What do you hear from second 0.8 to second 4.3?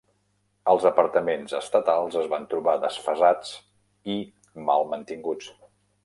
apartaments estatals es van trobar desfasats i